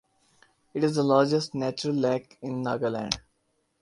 It 0.73 0.83
is 0.83 0.95
the 0.95 1.03
largest 1.03 1.53
natural 1.53 1.93
lake 1.93 2.39
in 2.41 2.63
Nagaland. 2.63 3.19